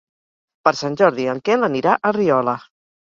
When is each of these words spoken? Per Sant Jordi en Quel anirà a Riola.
Per 0.67 0.71
Sant 0.79 0.97
Jordi 1.01 1.27
en 1.33 1.41
Quel 1.49 1.67
anirà 1.69 1.93
a 2.11 2.15
Riola. 2.19 2.57